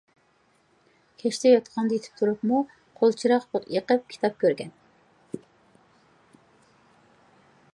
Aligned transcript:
كەچتە 1.23 1.51
يوتقاندا 1.51 1.97
يېتىپ 1.99 2.15
تۇرۇپمۇ 2.21 2.61
قولچىراغ 3.01 3.45
يېقىپ 3.75 4.09
كىتاب 4.15 4.41
كۆرگەن. 4.45 4.73